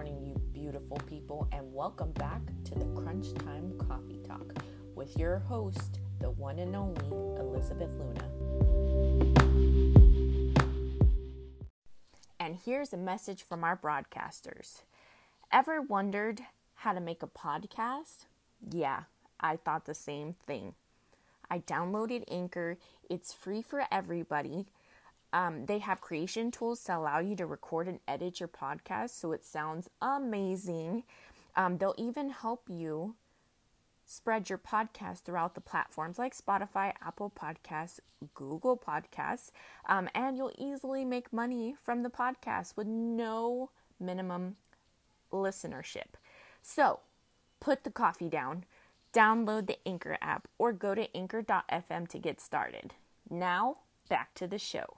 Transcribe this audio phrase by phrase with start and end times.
[0.00, 4.54] morning, you beautiful people, and welcome back to the Crunch Time Coffee Talk
[4.94, 7.04] with your host, the one and only
[7.38, 8.24] Elizabeth Luna.
[12.38, 14.84] And here's a message from our broadcasters.
[15.52, 16.40] Ever wondered
[16.76, 18.24] how to make a podcast?
[18.72, 19.02] Yeah,
[19.38, 20.72] I thought the same thing.
[21.50, 22.78] I downloaded Anchor,
[23.10, 24.64] it's free for everybody
[25.32, 29.32] um, they have creation tools to allow you to record and edit your podcast so
[29.32, 31.04] it sounds amazing.
[31.56, 33.14] Um, they'll even help you
[34.04, 38.00] spread your podcast throughout the platforms like Spotify, Apple Podcasts,
[38.34, 39.52] Google Podcasts,
[39.88, 44.56] um, and you'll easily make money from the podcast with no minimum
[45.32, 46.16] listenership.
[46.60, 47.00] So
[47.60, 48.64] put the coffee down,
[49.12, 52.94] download the Anchor app, or go to anchor.fm to get started.
[53.28, 53.76] Now,
[54.08, 54.96] back to the show.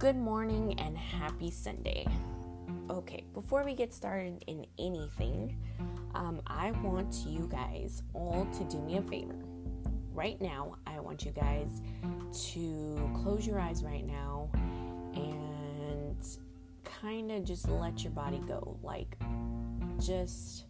[0.00, 2.06] Good morning and happy Sunday.
[2.88, 5.54] Okay, before we get started in anything,
[6.14, 9.36] um, I want you guys all to do me a favor.
[10.14, 11.82] Right now, I want you guys
[12.52, 14.48] to close your eyes right now
[15.12, 16.16] and
[16.82, 18.78] kind of just let your body go.
[18.82, 19.18] Like,
[19.98, 20.64] just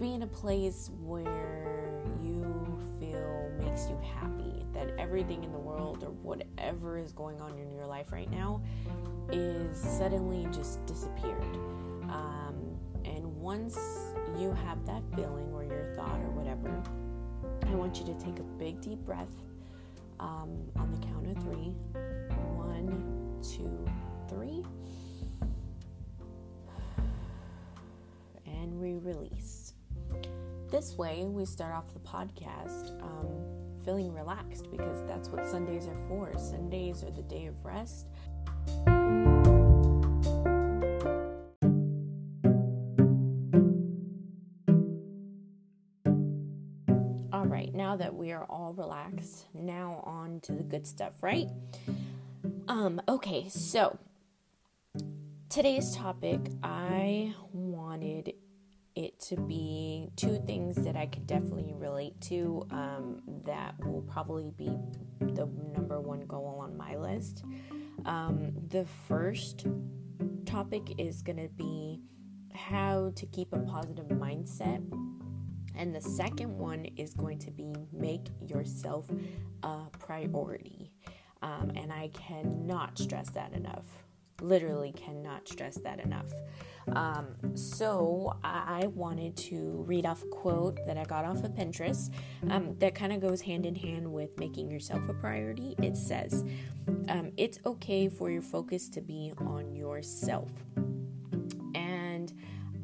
[0.00, 6.04] be in a place where you feel makes you happy, that everything in the world
[6.04, 8.62] or whatever is going on in your life right now
[9.32, 11.56] is suddenly just disappeared.
[12.10, 13.78] Um, and once
[14.38, 16.82] you have that feeling or your thought or whatever,
[17.66, 19.32] I want you to take a big deep breath
[20.20, 21.74] um, on the count of three.
[22.54, 23.88] One, two,
[24.28, 24.62] three.
[28.44, 29.72] And we release.
[30.70, 33.55] This way, we start off the podcast um,
[33.86, 36.36] feeling relaxed because that's what Sundays are for.
[36.36, 38.08] Sundays are the day of rest.
[47.32, 51.48] All right, now that we are all relaxed, now on to the good stuff, right?
[52.66, 53.96] Um, okay, so
[55.48, 58.34] today's topic, I wanted
[58.96, 64.50] it to be two things that I could definitely relate to um, that will probably
[64.56, 64.70] be
[65.20, 67.44] the number one goal on my list.
[68.06, 69.66] Um, the first
[70.46, 72.00] topic is going to be
[72.54, 74.82] how to keep a positive mindset.
[75.76, 79.06] And the second one is going to be make yourself
[79.62, 80.90] a priority.
[81.42, 84.05] Um, and I cannot stress that enough
[84.40, 86.32] literally cannot stress that enough.
[86.94, 92.12] Um, so I wanted to read off a quote that I got off of Pinterest
[92.48, 95.74] um, that kind of goes hand in hand with making yourself a priority.
[95.82, 96.44] It says,
[97.08, 100.50] um, It's okay for your focus to be on yourself.
[101.74, 102.32] And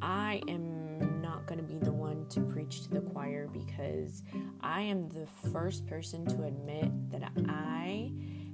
[0.01, 4.25] I am not going to be the one to preach to the choir because
[4.61, 8.11] I am the first person to admit that I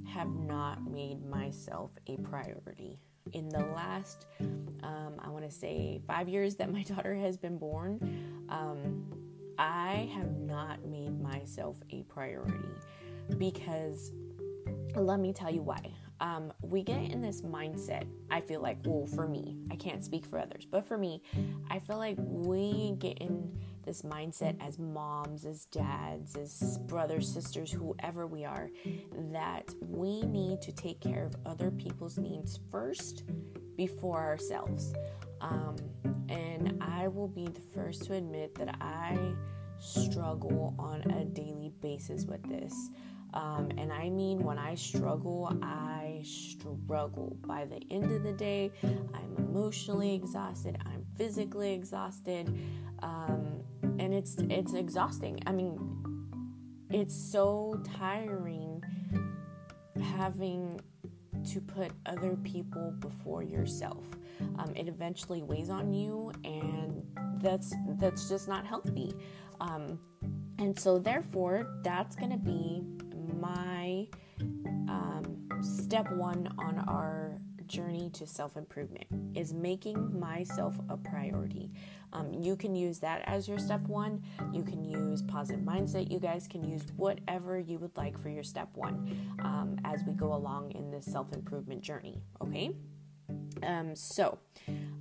[0.09, 2.99] have not made myself a priority.
[3.33, 4.27] In the last,
[4.83, 8.01] um, I want to say, five years that my daughter has been born,
[8.49, 9.05] um,
[9.59, 12.55] I have not made myself a priority
[13.37, 14.13] because
[14.95, 15.93] let me tell you why.
[16.21, 20.27] Um, we get in this mindset, I feel like, well, for me, I can't speak
[20.27, 21.23] for others, but for me,
[21.71, 27.71] I feel like we get in this mindset as moms, as dads, as brothers, sisters,
[27.71, 28.69] whoever we are,
[29.33, 33.25] that we need to take care of other people's needs first
[33.77, 34.93] before ourselves.
[35.41, 35.77] Um,
[36.29, 39.17] and I will be the first to admit that I
[39.79, 42.91] struggle on a daily basis with this.
[43.35, 47.37] Um, and I mean, when I struggle, I struggle.
[47.47, 52.49] By the end of the day, I'm emotionally exhausted, I'm physically exhausted,
[53.03, 53.63] um,
[53.99, 55.41] and it's it's exhausting.
[55.47, 55.79] I mean,
[56.91, 58.83] it's so tiring
[60.17, 60.81] having
[61.51, 64.05] to put other people before yourself.
[64.59, 67.03] Um, it eventually weighs on you, and
[67.41, 69.13] that's that's just not healthy.
[69.61, 69.99] Um,
[70.59, 72.83] and so, therefore, that's going to be
[73.41, 74.07] my
[74.89, 81.71] um, step one on our journey to self improvement is making myself a priority.
[82.13, 84.23] Um, you can use that as your step one.
[84.53, 86.11] You can use positive mindset.
[86.11, 90.15] You guys can use whatever you would like for your step one um, as we
[90.15, 92.23] go along in this self improvement journey.
[92.43, 92.71] Okay.
[93.63, 94.39] Um, so,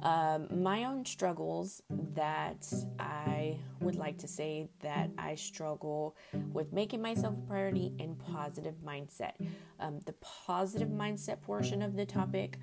[0.08, 1.82] Um, my own struggles
[2.14, 2.66] that
[2.98, 6.16] I would like to say that I struggle
[6.54, 9.34] with making myself a priority and positive mindset.
[9.82, 12.58] Um, the positive mindset portion of the topic,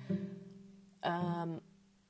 [1.03, 1.61] um,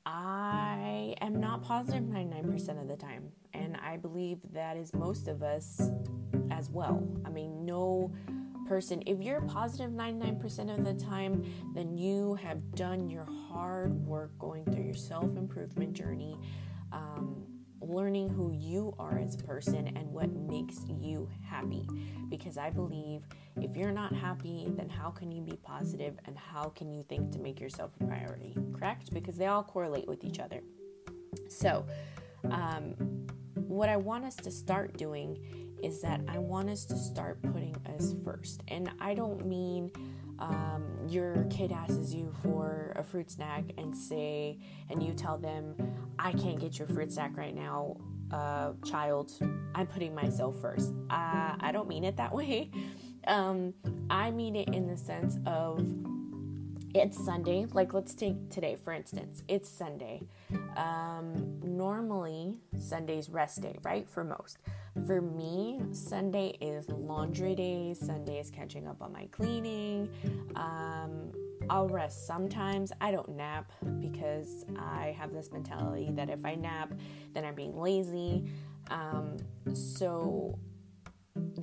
[0.06, 3.28] I am not positive 99% of the time.
[3.52, 5.90] And I believe that is most of us
[6.50, 7.06] as well.
[7.26, 8.10] I mean, no
[8.66, 14.36] person, if you're positive 99% of the time, then you have done your hard work
[14.38, 16.36] going through your self improvement journey,
[16.92, 17.44] um,
[17.80, 21.86] learning who you are as a person and what makes you happy.
[22.28, 23.22] Because I believe
[23.60, 27.32] if you're not happy, then how can you be positive and how can you think
[27.32, 28.56] to make yourself a priority?
[28.74, 29.12] Correct?
[29.12, 30.60] Because they all correlate with each other.
[31.48, 31.86] So,
[32.50, 32.94] um,
[33.54, 35.38] what I want us to start doing
[35.82, 38.62] is that I want us to start putting us first.
[38.68, 39.90] And I don't mean
[40.38, 44.58] um, your kid asks you for a fruit snack and say,
[44.90, 45.74] and you tell them,
[46.18, 47.96] I can't get your fruit snack right now,
[48.32, 49.32] uh, child.
[49.74, 50.92] I'm putting myself first.
[51.10, 52.70] Uh, I don't mean it that way.
[53.26, 53.74] Um,
[54.08, 55.86] I mean it in the sense of
[57.00, 57.66] it's Sunday.
[57.72, 59.42] Like, let's take today, for instance.
[59.48, 60.22] It's Sunday.
[60.76, 64.08] Um, normally, Sunday's rest day, right?
[64.08, 64.58] For most.
[65.06, 70.08] For me, Sunday is laundry day, Sunday is catching up on my cleaning.
[70.54, 71.32] Um,
[71.68, 72.92] I'll rest sometimes.
[73.00, 73.70] I don't nap
[74.00, 76.94] because I have this mentality that if I nap,
[77.34, 78.44] then I'm being lazy.
[78.90, 79.36] Um,
[79.74, 80.58] so,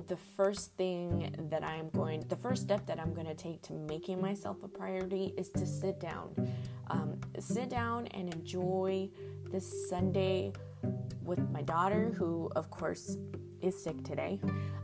[0.08, 3.72] the first thing that I'm going, the first step that I'm going to take to
[3.72, 6.52] making myself a priority is to sit down.
[6.88, 9.08] Um, sit down and enjoy
[9.50, 10.52] this Sunday
[11.22, 13.16] with my daughter, who, of course,
[13.62, 14.38] is sick today,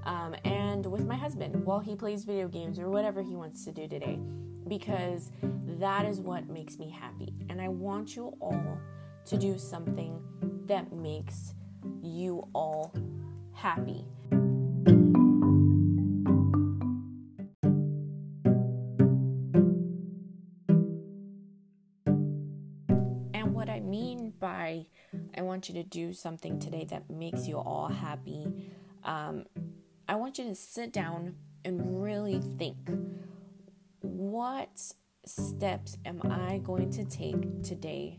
[0.04, 3.72] um, and with my husband while he plays video games or whatever he wants to
[3.72, 4.18] do today,
[4.66, 5.30] because
[5.78, 7.34] that is what makes me happy.
[7.50, 8.78] And I want you all
[9.26, 10.22] to do something
[10.66, 11.54] that makes
[12.02, 12.94] you all
[13.52, 14.06] happy.
[24.70, 24.86] By
[25.36, 28.46] I want you to do something today that makes you all happy.
[29.04, 29.44] Um,
[30.08, 31.34] I want you to sit down
[31.64, 32.76] and really think
[34.00, 34.80] what
[35.26, 38.18] steps am I going to take today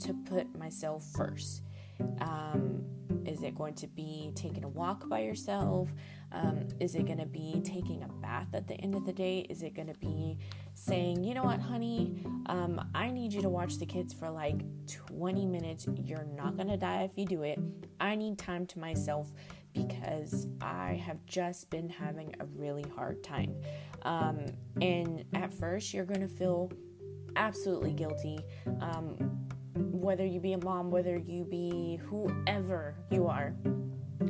[0.00, 1.62] to put myself first?
[2.20, 2.84] Um,
[3.26, 5.92] is it going to be taking a walk by yourself?
[6.32, 9.46] Um, is it going to be taking a bath at the end of the day?
[9.50, 10.38] Is it going to be
[10.74, 14.62] saying, you know what, honey, um, I need you to watch the kids for like
[14.86, 15.86] 20 minutes.
[16.02, 17.58] You're not going to die if you do it.
[18.00, 19.30] I need time to myself
[19.72, 23.54] because I have just been having a really hard time.
[24.02, 24.46] Um,
[24.80, 26.70] and at first, you're going to feel
[27.36, 28.38] absolutely guilty.
[28.80, 29.16] Um,
[29.74, 33.54] whether you be a mom, whether you be whoever you are,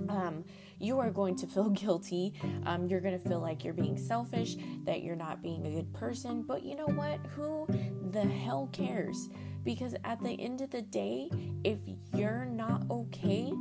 [0.09, 0.45] um,
[0.79, 2.35] you are going to feel guilty.
[2.67, 5.93] Um, you're going to feel like you're being selfish, that you're not being a good
[5.93, 6.43] person.
[6.43, 7.21] But you know what?
[7.37, 7.67] Who
[8.11, 9.29] the hell cares?
[9.65, 11.31] Because at the end of the day,
[11.65, 11.79] if
[12.15, 13.53] you're not okay,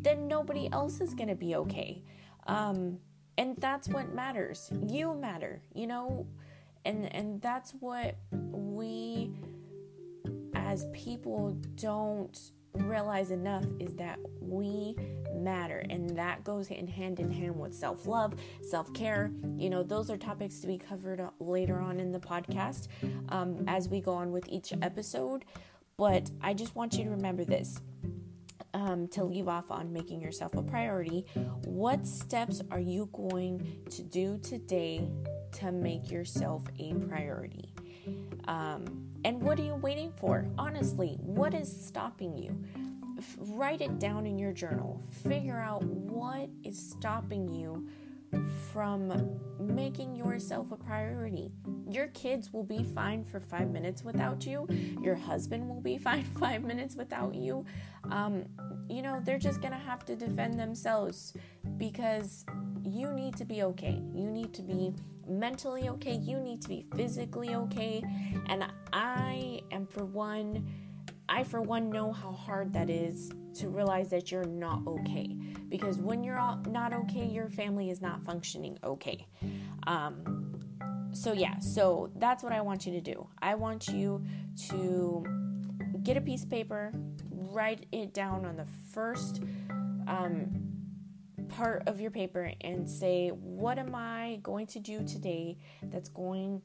[0.00, 2.02] then nobody else is going to be okay.
[2.46, 2.98] Um,
[3.38, 4.70] and that's what matters.
[4.88, 6.26] You matter, you know?
[6.84, 9.30] And and that's what we
[10.72, 12.40] as people don't
[12.72, 14.96] realize enough is that we
[15.34, 18.32] matter and that goes in hand in hand with self-love
[18.62, 19.30] self-care.
[19.58, 22.88] You know those are topics to be covered later on in the podcast
[23.28, 25.44] um, as we go on with each episode.
[25.98, 27.78] But i just want you to remember this
[28.72, 31.26] um, to leave off on making yourself a priority.
[31.66, 35.06] What steps are you going to do today
[35.58, 37.74] to make yourself a priority?
[38.46, 40.46] Um, and what are you waiting for?
[40.58, 42.64] Honestly, what is stopping you?
[43.18, 45.00] F- write it down in your journal.
[45.28, 47.88] Figure out what is stopping you
[48.72, 51.52] from making yourself a priority.
[51.90, 54.66] Your kids will be fine for five minutes without you.
[55.02, 57.64] Your husband will be fine five minutes without you.
[58.10, 58.44] Um,
[58.88, 61.34] you know, they're just going to have to defend themselves
[61.76, 62.44] because
[62.82, 64.02] you need to be okay.
[64.14, 64.94] You need to be
[65.26, 66.14] mentally okay.
[66.14, 68.02] You need to be physically okay.
[68.46, 70.66] And I am, for one,
[71.28, 75.36] I, for one, know how hard that is to realize that you're not okay.
[75.68, 79.26] Because when you're not okay, your family is not functioning okay.
[79.86, 80.60] Um,
[81.12, 83.26] so, yeah, so that's what I want you to do.
[83.40, 84.24] I want you
[84.70, 85.24] to
[86.02, 86.92] get a piece of paper,
[87.30, 89.42] write it down on the first
[90.08, 90.61] um,
[91.52, 96.62] part of your paper and say, What am I going to do today that's going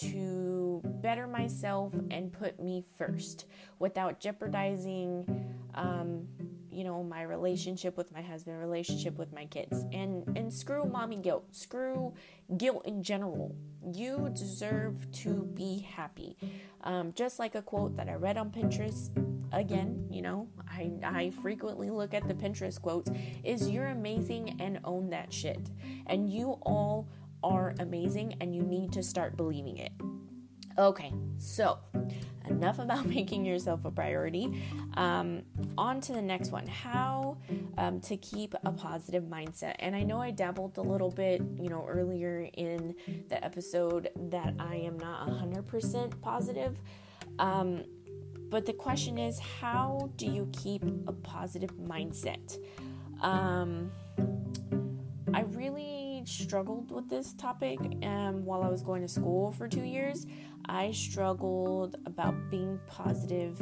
[0.00, 3.46] to better myself and put me first
[3.78, 5.26] without jeopardizing
[5.74, 6.26] um,
[6.70, 9.84] you know my relationship with my husband relationship with my kids?
[9.92, 11.54] And and screw mommy guilt.
[11.54, 12.14] Screw
[12.56, 13.54] guilt in general.
[13.92, 16.36] You deserve to be happy.
[16.84, 19.10] Um, just like a quote that i read on pinterest
[19.52, 23.10] again you know I, I frequently look at the pinterest quotes
[23.44, 25.70] is you're amazing and own that shit
[26.06, 27.08] and you all
[27.42, 29.92] are amazing and you need to start believing it
[30.78, 31.78] okay so
[32.48, 34.62] enough about making yourself a priority.
[34.94, 35.42] Um,
[35.76, 37.38] on to the next one how
[37.78, 39.74] um, to keep a positive mindset.
[39.78, 42.94] And I know I dabbled a little bit, you know, earlier in
[43.28, 46.78] the episode that I am not 100% positive.
[47.38, 47.84] Um,
[48.52, 52.58] but the question is, how do you keep a positive mindset?
[53.22, 53.90] Um,
[55.32, 59.84] I really struggled with this topic um, while I was going to school for two
[59.84, 60.26] years.
[60.66, 63.58] I struggled about being positive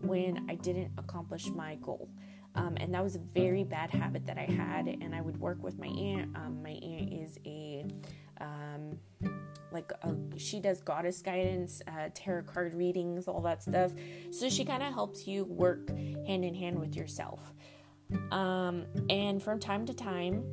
[0.00, 2.08] when I didn't accomplish my goal.
[2.54, 4.86] Um, and that was a very bad habit that I had.
[4.86, 6.34] And I would work with my aunt.
[6.34, 7.84] Um, my aunt is a
[8.40, 8.98] um,
[9.72, 13.92] like a, she does goddess guidance, uh, tarot card readings, all that stuff.
[14.30, 17.40] So she kind of helps you work hand in hand with yourself.
[18.32, 20.44] Um, and from time to time,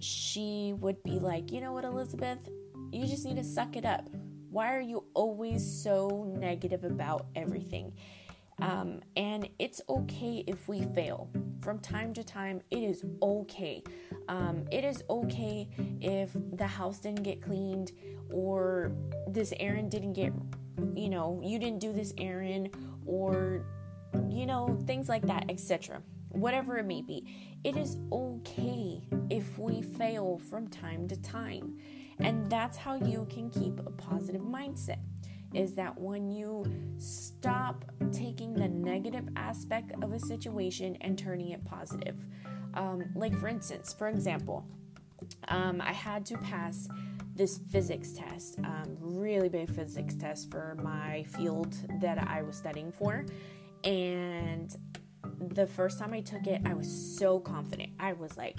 [0.00, 2.48] she would be like, you know what, Elizabeth,
[2.92, 4.08] you just need to suck it up.
[4.50, 7.94] Why are you always so negative about everything?
[8.62, 11.28] Um, and it's okay if we fail.
[11.62, 13.82] From time to time, it is okay.
[14.28, 15.68] Um, it is okay
[16.00, 17.90] if the house didn't get cleaned
[18.30, 18.92] or
[19.26, 20.32] this errand didn't get,
[20.94, 22.70] you know, you didn't do this errand
[23.04, 23.64] or,
[24.28, 26.00] you know, things like that, etc.
[26.28, 27.58] Whatever it may be.
[27.64, 31.78] It is okay if we fail from time to time.
[32.20, 34.98] And that's how you can keep a positive mindset.
[35.54, 36.64] Is that when you
[36.98, 42.16] stop taking the negative aspect of a situation and turning it positive.
[42.74, 44.64] Um, like, for instance, for example,
[45.48, 46.88] um, I had to pass
[47.34, 52.92] this physics test, um, really big physics test for my field that I was studying
[52.92, 53.24] for.
[53.84, 54.74] And
[55.40, 57.90] the first time I took it, I was so confident.
[57.98, 58.58] I was like,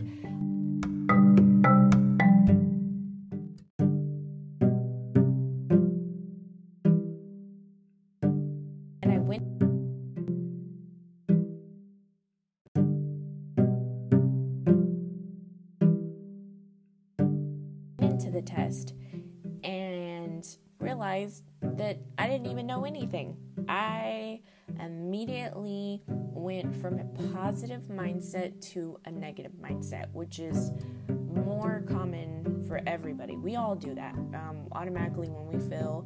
[19.63, 20.45] and
[20.79, 23.37] realized that I didn't even know anything.
[23.67, 24.41] I
[24.79, 30.71] immediately went from a positive mindset to a negative mindset, which is
[31.07, 33.37] more common for everybody.
[33.37, 34.13] We all do that.
[34.13, 36.05] Um, automatically, when we feel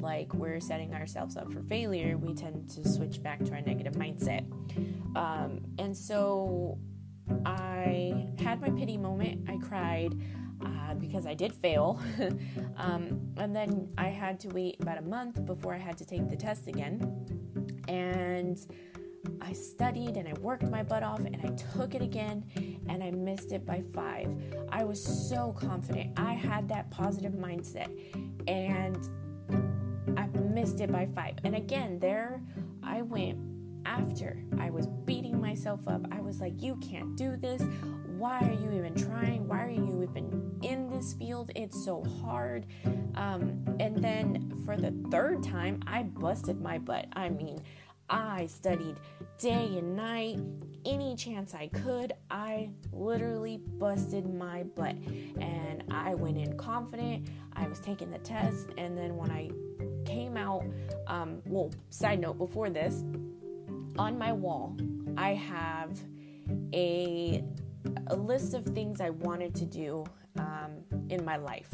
[0.00, 3.94] like we're setting ourselves up for failure, we tend to switch back to our negative
[3.94, 4.44] mindset.
[5.16, 6.78] Um, and so
[7.44, 9.48] I had my pity moment.
[9.48, 10.14] I cried
[10.64, 12.00] uh, because I did fail.
[12.76, 16.28] um, and then I had to wait about a month before I had to take
[16.28, 17.26] the test again.
[17.88, 18.58] And
[19.40, 22.44] I studied and I worked my butt off and I took it again
[22.88, 24.34] and I missed it by five.
[24.70, 26.12] I was so confident.
[26.16, 27.90] I had that positive mindset
[28.46, 28.98] and
[30.16, 31.34] I missed it by five.
[31.44, 32.42] And again, there
[32.82, 33.38] I went
[33.84, 35.35] after I was beating
[35.66, 36.06] myself up.
[36.12, 37.62] I was like, You can't do this.
[38.16, 39.46] Why are you even trying?
[39.48, 41.50] Why are you even in this field?
[41.56, 42.66] It's so hard.
[43.16, 47.06] Um, and then for the third time, I busted my butt.
[47.14, 47.60] I mean,
[48.08, 48.96] I studied
[49.38, 50.38] day and night,
[50.84, 52.14] any chance I could.
[52.30, 54.94] I literally busted my butt.
[55.40, 57.28] And I went in confident.
[57.54, 58.68] I was taking the test.
[58.78, 59.50] And then when I
[60.04, 60.64] came out,
[61.08, 63.04] um, well, side note before this,
[63.98, 64.76] on my wall,
[65.16, 65.98] I have
[66.72, 67.44] a
[68.08, 70.04] a list of things I wanted to do
[70.38, 71.68] um, in my life.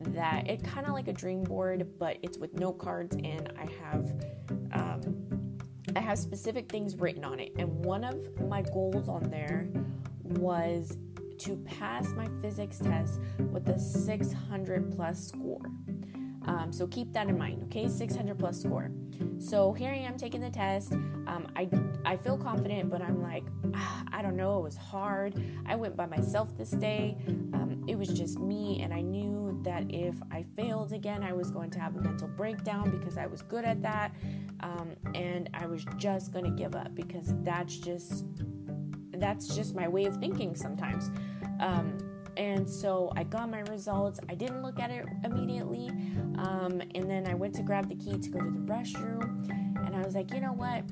[0.00, 3.68] That it kind of like a dream board, but it's with note cards, and I
[3.82, 4.14] have
[4.72, 5.58] um,
[5.96, 7.52] I have specific things written on it.
[7.56, 9.68] And one of my goals on there
[10.22, 10.96] was
[11.38, 13.20] to pass my physics test
[13.50, 15.60] with a 600 plus score.
[16.46, 17.88] Um, so keep that in mind, okay?
[17.88, 18.90] 600 plus score.
[19.38, 20.92] So here I am taking the test.
[20.92, 21.68] Um, I,
[22.04, 23.44] I feel confident, but I'm like,
[23.74, 25.42] ah, I don't know, it was hard.
[25.66, 27.16] I went by myself this day.
[27.28, 31.50] Um, it was just me, and I knew that if I failed again, I was
[31.50, 34.14] going to have a mental breakdown because I was good at that.
[34.60, 38.24] Um, and I was just going to give up because that's just
[39.14, 41.10] that's just my way of thinking sometimes.
[41.60, 41.98] Um,
[42.36, 44.18] and so I got my results.
[44.28, 45.88] I didn't look at it immediately.
[46.38, 49.48] Um, and then I went to grab the key to go to the restroom.
[49.86, 50.84] And I was like, you know what?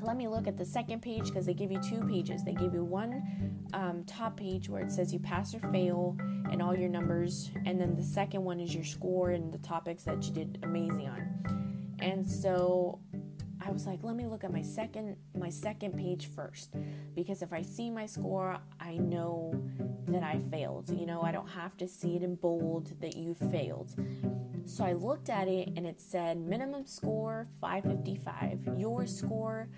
[0.00, 2.44] Let me look at the second page because they give you two pages.
[2.44, 6.16] They give you one um, top page where it says you pass or fail
[6.50, 7.50] and all your numbers.
[7.66, 11.08] And then the second one is your score and the topics that you did amazing
[11.08, 11.96] on.
[12.00, 13.00] And so
[13.64, 16.74] I was like, let me look at my second my second page first
[17.14, 19.60] because if I see my score, I know
[20.06, 20.88] that I failed.
[20.90, 23.94] You know, I don't have to see it in bold that you failed.
[24.64, 29.68] So I looked at it and it said minimum score 555, your score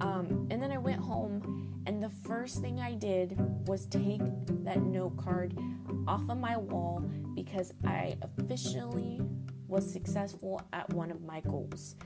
[0.00, 4.20] Um, and then I went home, and the first thing I did was take
[4.64, 5.58] that note card
[6.06, 7.00] off of my wall
[7.34, 9.20] because I officially
[9.66, 11.96] was successful at one of my goals.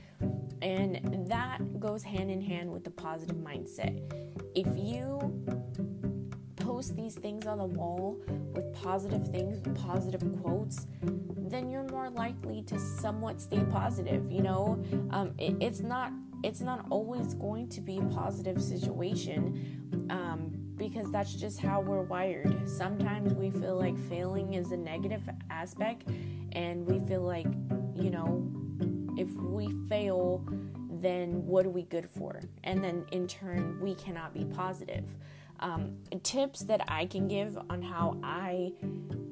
[0.61, 4.01] And that goes hand in hand with the positive mindset.
[4.55, 5.19] If you
[6.83, 8.19] post these things on the wall
[8.53, 14.29] with positive things, positive quotes, then you're more likely to somewhat stay positive.
[14.29, 16.11] You know, um, it, it's not
[16.43, 20.07] it's not always going to be a positive situation.
[20.09, 22.67] Um, because that's just how we're wired.
[22.67, 25.21] Sometimes we feel like failing is a negative
[25.51, 26.09] aspect,
[26.53, 27.45] and we feel like,
[27.95, 28.51] you know,
[29.15, 30.43] if we fail,
[30.89, 32.41] then what are we good for?
[32.63, 35.05] And then in turn, we cannot be positive.
[35.59, 38.73] Um, tips that I can give on how I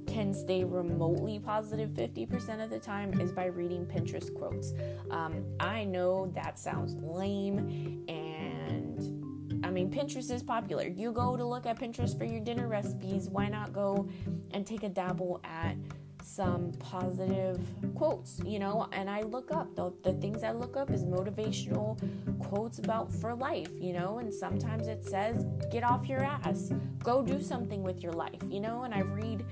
[0.08, 4.74] can stay remotely positive 50% of the time is by reading Pinterest quotes.
[5.10, 9.22] Um, I know that sounds lame and
[9.64, 10.88] I mean, Pinterest is popular.
[10.88, 13.30] You go to look at Pinterest for your dinner recipes.
[13.30, 14.10] Why not go
[14.52, 15.76] and take a dabble at
[16.24, 17.60] some positive
[17.96, 19.76] quotes, you know, and I look up.
[19.76, 22.00] The, the things I look up is motivational
[22.40, 26.72] quotes about for life, you know, and sometimes it says get off your ass,
[27.04, 29.46] go do something with your life, you know, and I read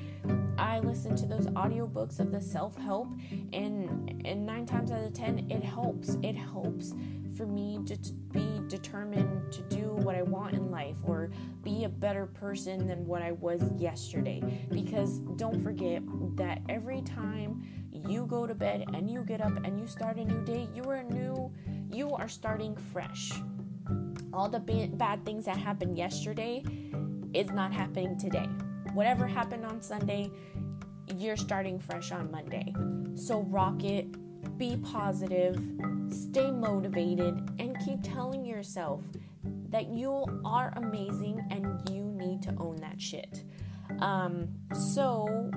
[0.60, 3.08] I listen to those audiobooks of the self-help
[3.54, 6.18] and and 9 times out of 10 it helps.
[6.22, 6.94] It helps
[7.40, 7.98] for me to,
[8.32, 11.32] be determined to do what I want in life or
[11.64, 14.44] be a better person than what I was yesterday.
[14.70, 16.04] Because don't forget
[16.36, 20.26] that every time you go to bed and you get up and you start a
[20.26, 21.52] new day, you are new,
[21.90, 23.32] you are starting fresh.
[24.34, 26.64] All the ba- bad things that happened yesterday
[27.34, 28.48] is not happening today.
[28.94, 30.30] Whatever happened on Sunday,
[31.18, 32.74] you're starting fresh on Monday.
[33.16, 34.08] So rock it
[34.58, 35.58] be positive,
[36.10, 39.04] stay motivated, and keep telling yourself
[39.70, 43.44] that you are amazing and you need to own that shit.
[44.00, 45.50] Um, so,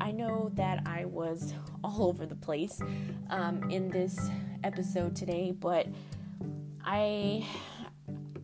[0.00, 2.80] I know that I was all over the place
[3.30, 4.18] um, in this
[4.64, 5.86] episode today, but
[6.84, 7.46] I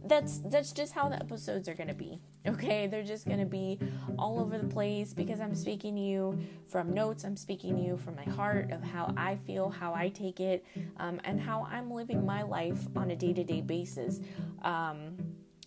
[0.05, 2.21] that's that's just how the episodes are going to be.
[2.47, 3.79] Okay, they're just going to be
[4.19, 7.99] all over the place because I'm speaking to you from notes, I'm speaking to you
[7.99, 10.65] from my heart of how I feel, how I take it,
[10.97, 14.21] um, and how I'm living my life on a day to day basis.
[14.63, 15.17] Um,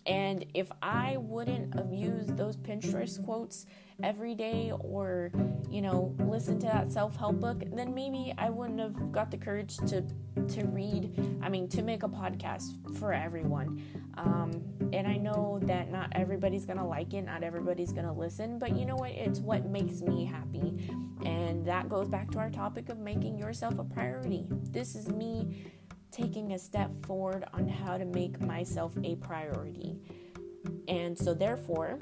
[0.06, 3.66] and if I wouldn't have used those Pinterest quotes
[4.02, 5.32] every day or,
[5.70, 9.38] you know, listen to that self help book, then maybe I wouldn't have got the
[9.38, 13.82] courage to, to read, I mean, to make a podcast for everyone.
[14.18, 14.62] Um,
[14.92, 18.86] and I know that not everybody's gonna like it, not everybody's gonna listen, but you
[18.86, 19.12] know what?
[19.12, 20.90] It's what makes me happy.
[21.26, 24.46] And that goes back to our topic of making yourself a priority.
[24.50, 25.72] This is me
[26.14, 29.98] taking a step forward on how to make myself a priority.
[30.88, 32.00] And so, therefore,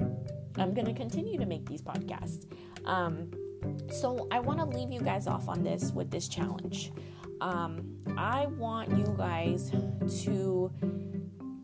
[0.58, 2.46] I'm going to continue to make these podcasts.
[2.86, 3.32] Um,
[3.90, 6.92] so, I want to leave you guys off on this with this challenge.
[7.40, 9.72] Um, I want you guys
[10.24, 10.72] to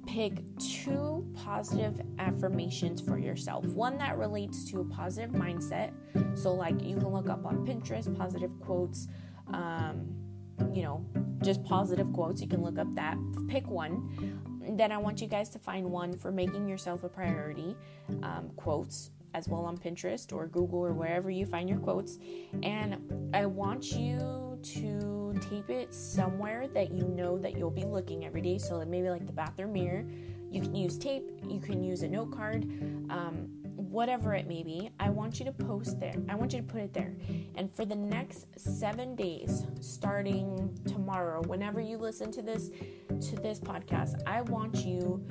[0.07, 3.65] pick two positive affirmations for yourself.
[3.65, 5.91] One that relates to a positive mindset.
[6.35, 9.07] So, like, you can look up on Pinterest positive quotes.
[9.53, 10.26] Um,
[10.73, 11.05] you know,
[11.43, 12.41] just positive quotes.
[12.41, 13.17] You can look up that.
[13.47, 14.41] Pick one.
[14.69, 17.75] Then I want you guys to find one for making yourself a priority
[18.23, 22.17] um, quotes as well on Pinterest or Google or wherever you find your quotes.
[22.63, 28.25] And I want you to tape it somewhere that you know that you'll be looking
[28.25, 28.57] every day.
[28.57, 30.05] So maybe like the bathroom mirror.
[30.49, 32.63] You can use tape, you can use a note card.
[33.09, 33.49] Um,
[33.97, 36.13] whatever it may be, I want you to post there.
[36.29, 37.15] I want you to put it there.
[37.55, 43.59] And for the next seven days, starting tomorrow, whenever you listen to this to this
[43.59, 45.25] podcast, I want you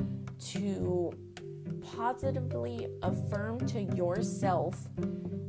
[0.55, 1.13] to
[1.81, 4.89] positively affirm to yourself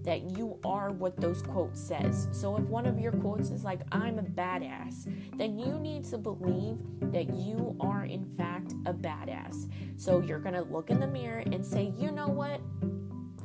[0.04, 2.28] that you are what those quotes says.
[2.32, 6.20] So if one of your quotes is like I'm a badass, then you need to
[6.20, 6.78] believe
[7.12, 9.68] that you are in fact a badass.
[10.00, 12.62] So you're going to look in the mirror and say, "You know what?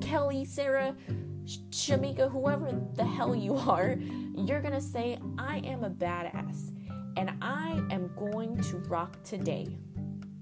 [0.03, 0.95] Kelly, Sarah,
[1.71, 3.97] Shamika, whoever the hell you are,
[4.37, 6.73] you're to say, I am a badass
[7.17, 9.79] and I am going to rock today.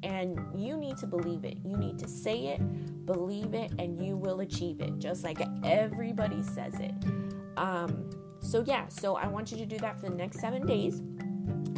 [0.02, 1.58] And you need to believe it.
[1.62, 6.42] You need to say it, believe it, and you will achieve it, just like everybody
[6.42, 6.94] says it.
[7.58, 8.08] Um,
[8.40, 11.02] so, yeah, so I want you to do that for the next seven days.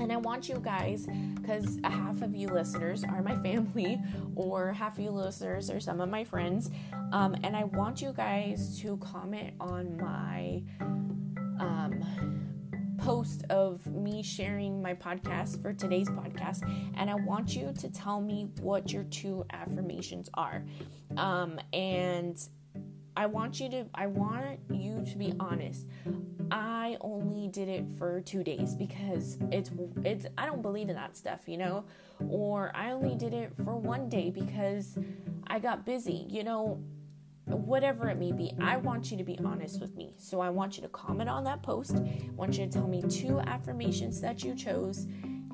[0.03, 1.07] And I want you guys,
[1.41, 4.01] because half of you listeners are my family,
[4.35, 6.71] or half of you listeners are some of my friends,
[7.13, 10.63] um, and I want you guys to comment on my
[11.61, 12.05] um,
[12.99, 18.21] post of me sharing my podcast for today's podcast, and I want you to tell
[18.21, 20.65] me what your two affirmations are.
[21.17, 22.37] Um, and
[23.17, 25.87] I want you to I want you to be honest.
[26.51, 29.71] I only did it for 2 days because it's
[30.05, 31.85] it's I don't believe in that stuff, you know?
[32.29, 34.99] Or I only did it for 1 day because
[35.47, 36.83] I got busy, you know?
[37.47, 40.15] whatever it may be, I want you to be honest with me.
[40.17, 41.97] So I want you to comment on that post.
[41.97, 45.07] I want you to tell me two affirmations that you chose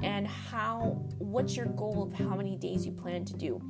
[0.03, 3.61] and how what's your goal of how many days you plan to do.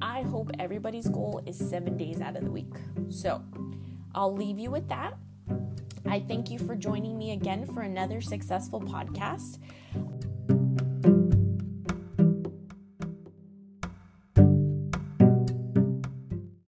[0.00, 2.72] I hope everybody's goal is 7 days out of the week.
[3.08, 3.42] So,
[4.14, 5.14] I'll leave you with that.
[6.06, 9.58] I thank you for joining me again for another successful podcast.